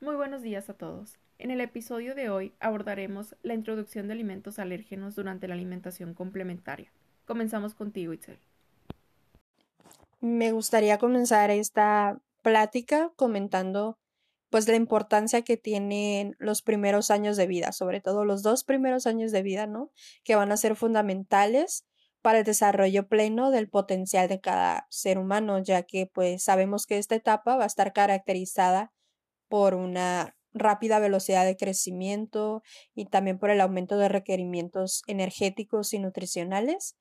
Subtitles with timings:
[0.00, 1.18] Muy buenos días a todos.
[1.38, 6.92] En el episodio de hoy abordaremos la introducción de alimentos alérgenos durante la alimentación complementaria.
[7.26, 8.38] Comenzamos contigo, Itzel.
[10.20, 13.98] Me gustaría comenzar esta plática comentando
[14.50, 19.04] pues la importancia que tienen los primeros años de vida, sobre todo los dos primeros
[19.08, 19.90] años de vida, ¿no?
[20.22, 21.84] Que van a ser fundamentales
[22.22, 26.98] para el desarrollo pleno del potencial de cada ser humano, ya que pues sabemos que
[26.98, 28.92] esta etapa va a estar caracterizada
[29.48, 32.62] por una rápida velocidad de crecimiento
[32.94, 36.96] y también por el aumento de requerimientos energéticos y nutricionales,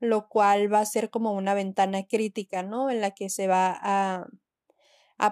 [0.00, 2.90] lo cual va a ser como una ventana crítica, ¿no?
[2.90, 4.26] En la que se va a,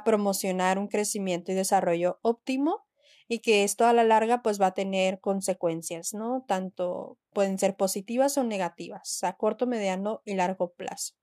[0.05, 2.87] promocionar un crecimiento y desarrollo óptimo
[3.29, 6.45] y que esto a la larga pues va a tener consecuencias, ¿no?
[6.49, 11.15] Tanto pueden ser positivas o negativas a corto, mediano y largo plazo.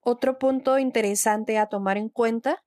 [0.00, 2.64] Otro punto interesante a tomar en cuenta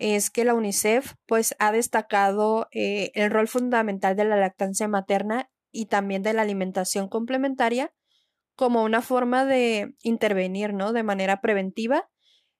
[0.00, 5.50] es que la UNICEF pues ha destacado eh, el rol fundamental de la lactancia materna
[5.70, 7.92] y también de la alimentación complementaria
[8.56, 10.94] como una forma de intervenir, ¿no?
[10.94, 12.08] De manera preventiva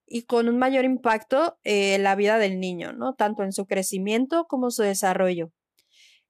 [0.06, 3.14] y con un mayor impacto eh, en la vida del niño, ¿no?
[3.14, 5.50] Tanto en su crecimiento como su desarrollo.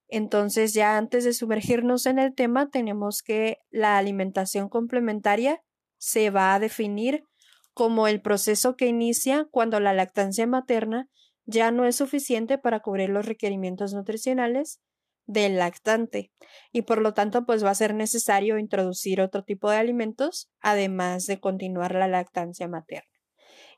[0.07, 5.61] Entonces, ya antes de sumergirnos en el tema, tenemos que la alimentación complementaria
[5.97, 7.25] se va a definir
[7.73, 11.07] como el proceso que inicia cuando la lactancia materna
[11.45, 14.79] ya no es suficiente para cubrir los requerimientos nutricionales
[15.25, 16.31] del lactante
[16.71, 21.25] y por lo tanto pues va a ser necesario introducir otro tipo de alimentos además
[21.25, 23.07] de continuar la lactancia materna.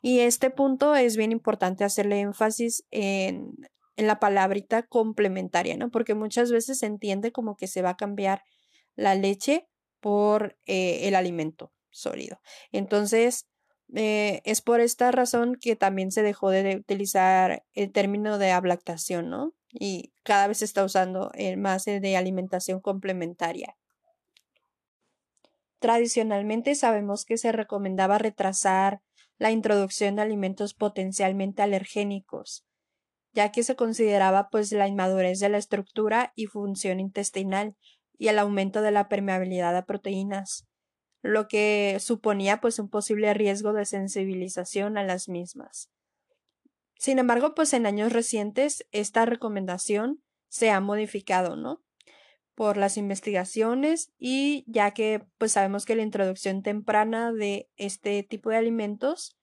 [0.01, 3.53] Y este punto es bien importante hacerle énfasis en,
[3.95, 5.91] en la palabrita complementaria, ¿no?
[5.91, 8.43] Porque muchas veces se entiende como que se va a cambiar
[8.95, 9.67] la leche
[9.99, 12.41] por eh, el alimento sólido.
[12.71, 13.47] Entonces,
[13.93, 19.29] eh, es por esta razón que también se dejó de utilizar el término de ablactación,
[19.29, 19.53] ¿no?
[19.71, 23.75] Y cada vez se está usando el más de alimentación complementaria.
[25.79, 29.01] Tradicionalmente sabemos que se recomendaba retrasar
[29.37, 32.65] la introducción de alimentos potencialmente alergénicos,
[33.33, 37.75] ya que se consideraba pues la inmadurez de la estructura y función intestinal
[38.17, 40.67] y el aumento de la permeabilidad a proteínas,
[41.23, 45.89] lo que suponía pues un posible riesgo de sensibilización a las mismas.
[46.99, 51.83] Sin embargo, pues en años recientes esta recomendación se ha modificado, ¿no?
[52.55, 58.49] por las investigaciones y ya que pues sabemos que la introducción temprana de este tipo
[58.49, 59.37] de alimentos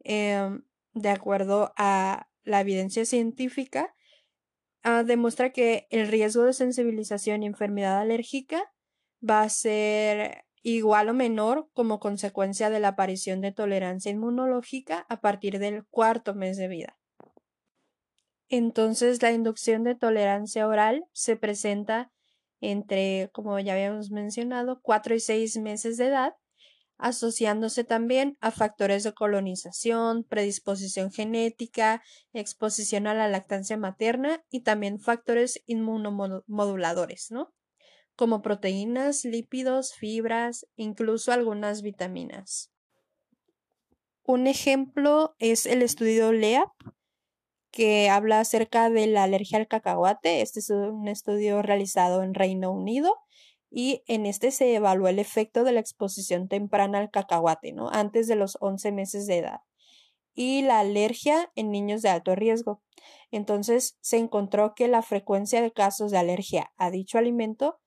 [0.00, 0.62] em,
[0.92, 3.94] de acuerdo a la evidencia científica
[4.82, 8.72] ah, demuestra que el riesgo de sensibilización y enfermedad alérgica
[9.28, 15.20] va a ser igual o menor como consecuencia de la aparición de tolerancia inmunológica a
[15.20, 16.98] partir del cuarto mes de vida.
[18.48, 22.10] Entonces, la inducción de tolerancia oral se presenta
[22.60, 26.34] entre, como ya habíamos mencionado, cuatro y seis meses de edad,
[26.96, 34.98] asociándose también a factores de colonización, predisposición genética, exposición a la lactancia materna y también
[34.98, 37.53] factores inmunomoduladores, ¿no?
[38.16, 42.70] Como proteínas, lípidos, fibras, incluso algunas vitaminas.
[44.24, 46.70] Un ejemplo es el estudio LEAP,
[47.70, 50.42] que habla acerca de la alergia al cacahuate.
[50.42, 53.16] Este es un estudio realizado en Reino Unido
[53.68, 57.90] y en este se evaluó el efecto de la exposición temprana al cacahuate, ¿no?
[57.90, 59.60] Antes de los 11 meses de edad
[60.34, 62.82] y la alergia en niños de alto riesgo.
[63.30, 67.80] Entonces se encontró que la frecuencia de casos de alergia a dicho alimento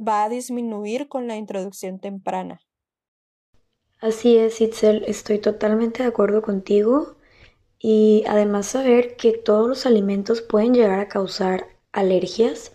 [0.00, 2.60] va a disminuir con la introducción temprana.
[4.00, 7.16] Así es, Itzel, estoy totalmente de acuerdo contigo
[7.78, 12.72] y además saber que todos los alimentos pueden llegar a causar alergias,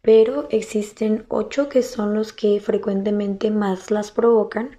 [0.00, 4.78] pero existen ocho que son los que frecuentemente más las provocan.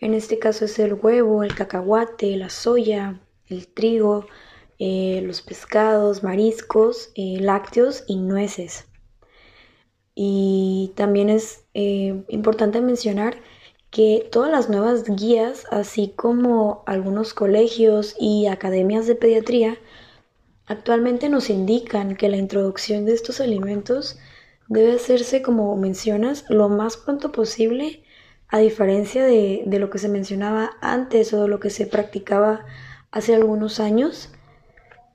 [0.00, 4.26] En este caso es el huevo, el cacahuate, la soya, el trigo,
[4.78, 8.86] eh, los pescados, mariscos, eh, lácteos y nueces.
[10.14, 13.36] Y también es eh, importante mencionar
[13.90, 19.78] que todas las nuevas guías, así como algunos colegios y academias de pediatría,
[20.66, 24.18] actualmente nos indican que la introducción de estos alimentos
[24.68, 28.02] debe hacerse, como mencionas, lo más pronto posible,
[28.48, 32.64] a diferencia de, lo que se mencionaba antes o de lo que se practicaba
[33.10, 34.30] hace algunos años.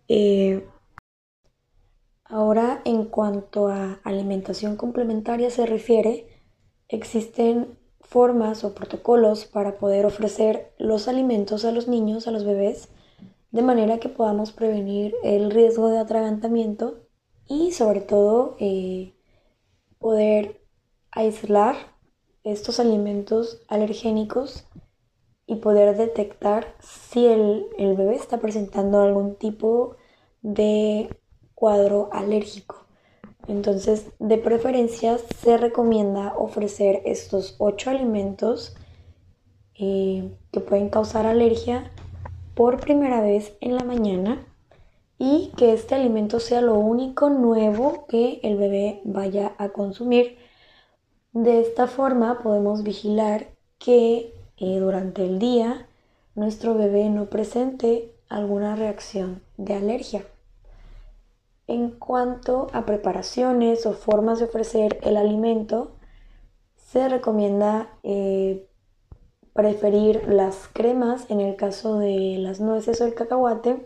[0.07, 0.65] Eh,
[2.29, 6.27] ahora, en cuanto a alimentación complementaria se refiere,
[6.87, 12.89] existen formas o protocolos para poder ofrecer los alimentos a los niños, a los bebés,
[13.51, 17.07] de manera que podamos prevenir el riesgo de atragantamiento
[17.47, 19.15] y sobre todo eh,
[19.97, 20.61] poder
[21.11, 21.75] aislar
[22.43, 24.65] estos alimentos alergénicos
[25.45, 29.95] y poder detectar si el, el bebé está presentando algún tipo
[30.41, 31.09] de
[31.59, 32.85] cuadro alérgico.
[33.49, 38.77] Entonces, de preferencia, se recomienda ofrecer estos ocho alimentos
[39.75, 41.91] eh, que pueden causar alergia
[42.53, 44.45] por primera vez en la mañana
[45.17, 50.37] y que este alimento sea lo único nuevo que el bebé vaya a consumir.
[51.33, 53.47] De esta forma podemos vigilar
[53.79, 55.87] que eh, durante el día
[56.35, 60.23] nuestro bebé no presente alguna reacción de alergia.
[61.69, 65.91] En cuanto a preparaciones o formas de ofrecer el alimento,
[66.75, 68.67] se recomienda eh,
[69.53, 73.85] preferir las cremas en el caso de las nueces o el cacahuate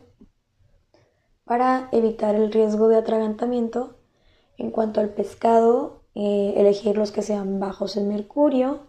[1.44, 3.98] para evitar el riesgo de atragantamiento.
[4.58, 8.80] En cuanto al pescado, eh, elegir los que sean bajos en mercurio,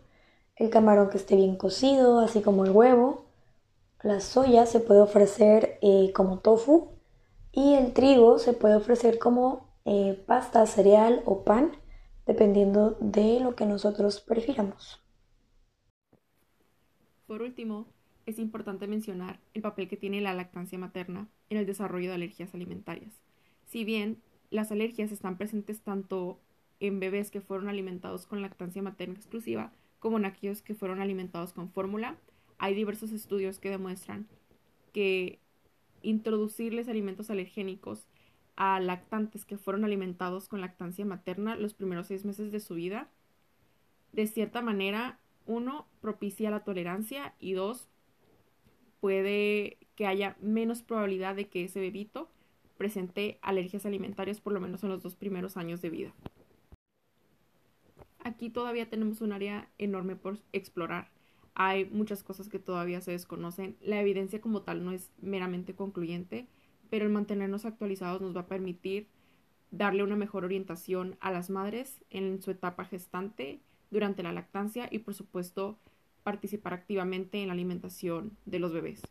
[0.55, 3.25] el camarón que esté bien cocido, así como el huevo.
[4.05, 6.94] La soya se puede ofrecer eh, como tofu
[7.55, 11.73] y el trigo se puede ofrecer como eh, pasta, cereal o pan,
[12.27, 15.01] dependiendo de lo que nosotros prefiramos.
[17.27, 17.87] Por último,
[18.27, 22.55] es importante mencionar el papel que tiene la lactancia materna en el desarrollo de alergias
[22.55, 23.23] alimentarias.
[23.67, 26.41] Si bien las alergias están presentes tanto
[26.81, 31.53] en bebés que fueron alimentados con lactancia materna exclusiva como en aquellos que fueron alimentados
[31.53, 32.17] con fórmula,
[32.59, 34.27] hay diversos estudios que demuestran
[34.93, 35.41] que
[36.05, 38.07] introducirles alimentos alergénicos
[38.57, 43.09] a lactantes que fueron alimentados con lactancia materna los primeros seis meses de su vida,
[44.13, 47.89] de cierta manera, uno, propicia la tolerancia y dos,
[49.01, 52.31] puede que haya menos probabilidad de que ese bebito
[52.77, 56.15] presente alergias alimentarias por lo menos en los dos primeros años de vida.
[58.21, 61.11] Aquí todavía tenemos un área enorme por explorar
[61.55, 63.77] hay muchas cosas que todavía se desconocen.
[63.81, 66.47] La evidencia como tal no es meramente concluyente,
[66.91, 69.07] pero el mantenernos actualizados nos va a permitir
[69.71, 73.61] darle una mejor orientación a las madres en su etapa gestante,
[73.95, 75.79] durante la lactancia y por supuesto
[76.25, 79.03] participar activamente en la alimentación de los bebés.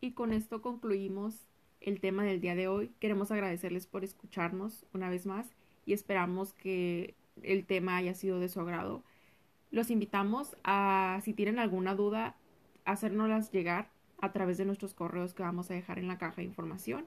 [0.00, 1.48] Y con esto concluimos
[1.80, 2.92] el tema del día de hoy.
[3.00, 5.48] Queremos agradecerles por escucharnos una vez más
[5.86, 9.02] y esperamos que el tema haya sido de su agrado.
[9.76, 12.34] Los invitamos a, si tienen alguna duda,
[12.86, 13.90] hacérnoslas llegar
[14.22, 17.04] a través de nuestros correos que vamos a dejar en la caja de información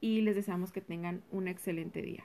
[0.00, 2.24] y les deseamos que tengan un excelente día.